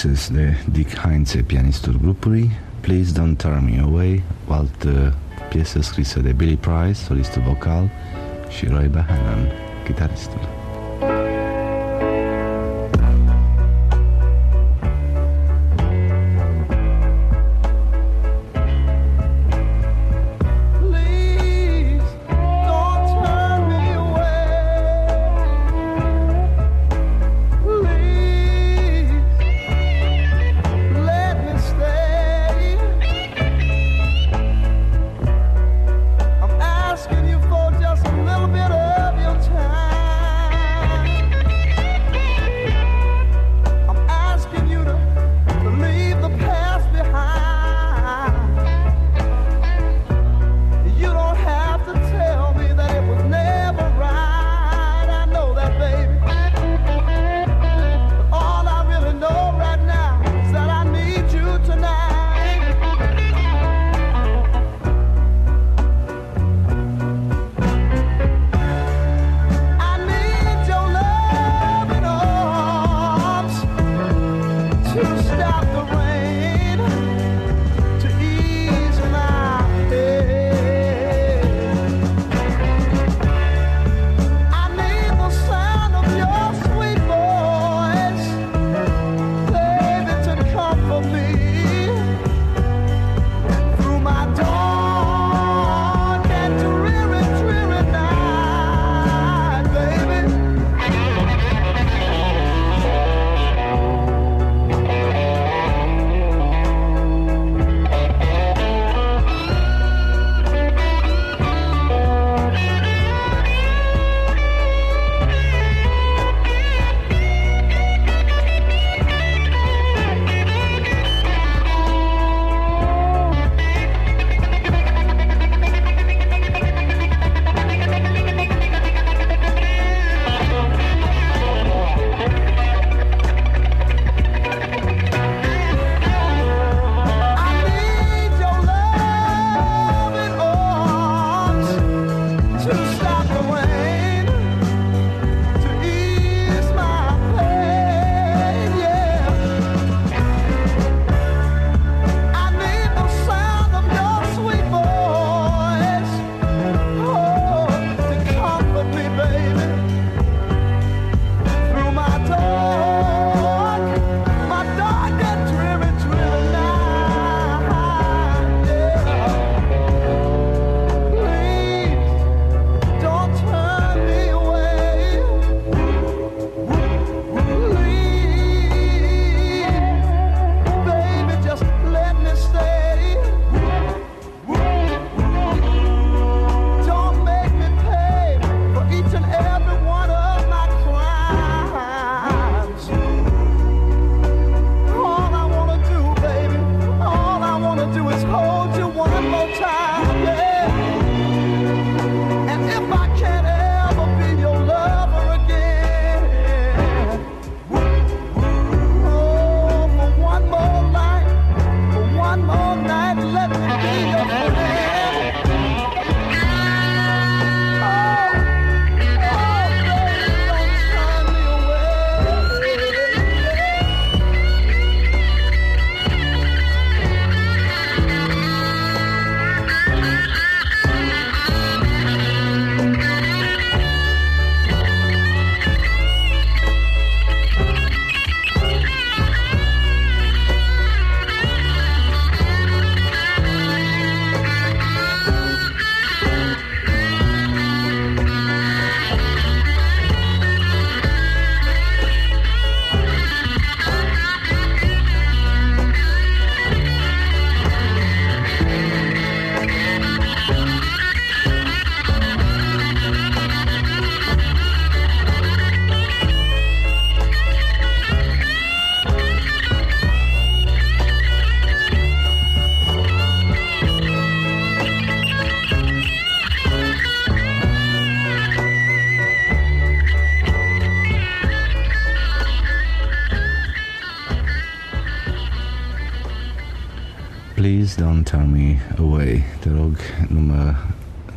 Pieces 0.00 0.30
de 0.30 0.56
Dick 0.70 0.98
Heinze, 0.98 1.42
pianistul 1.42 1.98
grupului, 2.02 2.50
Please 2.80 3.12
Don't 3.12 3.36
Turn 3.36 3.64
Me 3.64 3.80
Away, 3.80 4.22
o 4.46 4.52
altă 4.52 5.14
piesă 5.48 5.80
scrisă 5.80 6.20
de 6.20 6.32
Billy 6.32 6.56
Price, 6.56 6.92
solistul 6.92 7.42
vocal, 7.42 7.90
și 8.48 8.66
Roy 8.66 8.88
Bahanan, 8.88 9.38
chitaristul. 9.84 10.57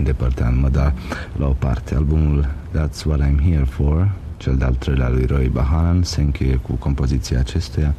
Îndepărta, 0.02 0.50
nu 0.50 0.60
mă 0.60 0.70
da 0.70 0.94
la 1.38 1.48
o 1.48 1.56
parte. 1.60 1.96
Albumul 1.96 2.48
That's 2.76 3.04
What 3.06 3.20
I'm 3.20 3.40
Here 3.44 3.64
For, 3.70 4.12
cel 4.38 4.56
de-al 4.56 4.74
treilea 4.74 5.10
lui 5.10 5.26
Roy 5.26 5.48
Bahanan, 5.48 6.04
se 6.04 6.22
încheie 6.22 6.56
cu 6.56 6.74
compoziția 6.74 7.40
acestuia 7.40 7.94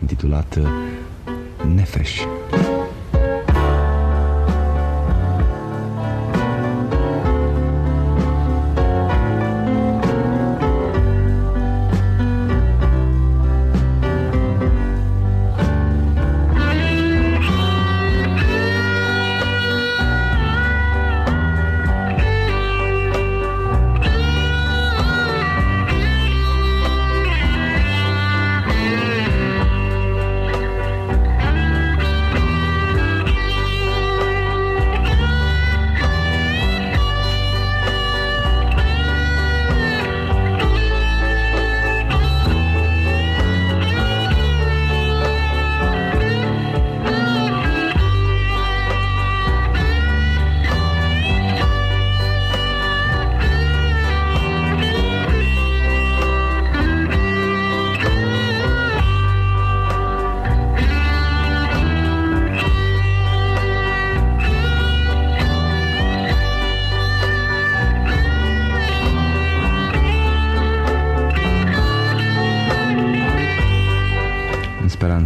intitulată 0.00 0.68
Nefesh. 1.74 2.22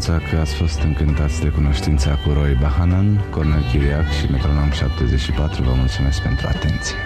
Nefesh. 0.09 0.25
speranța 0.25 0.37
că 0.37 0.41
ați 0.41 0.55
fost 0.55 0.81
încântați 0.81 1.41
de 1.41 1.49
cunoștința 1.49 2.19
cu 2.25 2.33
Roy 2.33 2.57
Bahanan, 2.61 3.25
Cornel 3.31 3.65
Chiriac 3.71 4.11
și 4.11 4.31
Metronom 4.31 4.71
74. 4.71 5.63
Vă 5.63 5.73
mulțumesc 5.75 6.23
pentru 6.23 6.47
atenție. 6.47 6.97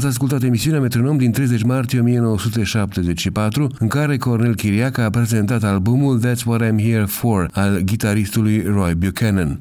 Ați 0.00 0.08
ascultat 0.08 0.42
emisiunea 0.42 0.80
Metronom 0.80 1.16
din 1.16 1.32
30 1.32 1.62
martie 1.62 2.00
1974, 2.00 3.70
în 3.78 3.88
care 3.88 4.16
Cornel 4.16 4.54
Chiriac 4.54 4.98
a 4.98 5.10
prezentat 5.10 5.62
albumul 5.62 6.20
That's 6.20 6.44
What 6.44 6.62
I'm 6.62 6.82
Here 6.82 7.04
For 7.04 7.50
al 7.52 7.80
gitaristului 7.84 8.62
Roy 8.62 8.94
Buchanan. 8.94 9.60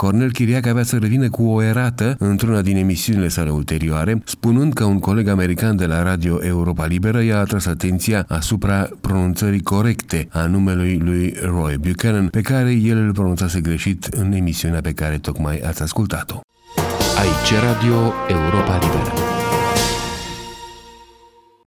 Cornel 0.00 0.32
Chiriac 0.32 0.66
avea 0.66 0.82
să 0.82 0.98
revină 0.98 1.30
cu 1.30 1.42
o 1.42 1.62
erată 1.62 2.16
într-una 2.18 2.62
din 2.62 2.76
emisiunile 2.76 3.28
sale 3.28 3.50
ulterioare, 3.50 4.22
spunând 4.24 4.72
că 4.72 4.84
un 4.84 4.98
coleg 4.98 5.28
american 5.28 5.76
de 5.76 5.86
la 5.86 6.02
Radio 6.02 6.44
Europa 6.44 6.86
Liberă 6.86 7.22
i-a 7.22 7.38
atras 7.38 7.66
atenția 7.66 8.24
asupra 8.28 8.88
pronunțării 9.00 9.62
corecte 9.62 10.28
a 10.30 10.46
numelui 10.46 10.98
lui 10.98 11.34
Roy 11.44 11.76
Buchanan, 11.80 12.26
pe 12.26 12.40
care 12.40 12.72
el 12.72 12.96
îl 12.96 13.12
pronunțase 13.12 13.60
greșit 13.60 14.04
în 14.04 14.32
emisiunea 14.32 14.80
pe 14.80 14.92
care 14.92 15.18
tocmai 15.18 15.58
ați 15.58 15.82
ascultat-o. 15.82 16.40
Aici 17.18 17.60
Radio 17.62 18.12
Europa 18.28 18.78
Liberă. 18.80 19.31